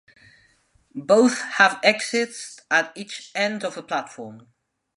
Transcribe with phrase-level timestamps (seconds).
[0.95, 4.47] Both have exits at each end of the platform.